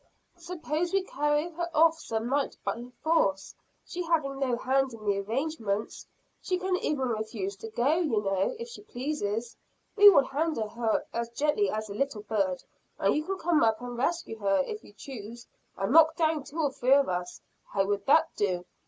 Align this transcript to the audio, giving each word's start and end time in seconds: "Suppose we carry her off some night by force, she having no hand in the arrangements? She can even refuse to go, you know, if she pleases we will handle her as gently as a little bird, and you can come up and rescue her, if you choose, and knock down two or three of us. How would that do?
"Suppose 0.39 0.91
we 0.91 1.03
carry 1.03 1.51
her 1.51 1.69
off 1.75 1.99
some 1.99 2.27
night 2.27 2.57
by 2.63 2.81
force, 3.03 3.53
she 3.85 4.01
having 4.01 4.39
no 4.39 4.57
hand 4.57 4.95
in 4.95 5.05
the 5.05 5.19
arrangements? 5.19 6.07
She 6.41 6.57
can 6.57 6.75
even 6.77 7.09
refuse 7.09 7.55
to 7.57 7.69
go, 7.69 7.97
you 7.97 8.19
know, 8.23 8.55
if 8.57 8.67
she 8.67 8.81
pleases 8.81 9.55
we 9.95 10.09
will 10.09 10.25
handle 10.25 10.69
her 10.69 11.05
as 11.13 11.29
gently 11.29 11.69
as 11.69 11.87
a 11.87 11.93
little 11.93 12.23
bird, 12.23 12.63
and 12.97 13.13
you 13.13 13.23
can 13.23 13.37
come 13.37 13.61
up 13.61 13.79
and 13.79 13.95
rescue 13.95 14.39
her, 14.39 14.63
if 14.65 14.83
you 14.83 14.91
choose, 14.93 15.45
and 15.77 15.91
knock 15.93 16.15
down 16.15 16.43
two 16.43 16.59
or 16.59 16.71
three 16.71 16.93
of 16.93 17.07
us. 17.07 17.39
How 17.71 17.85
would 17.85 18.07
that 18.07 18.29
do? 18.35 18.65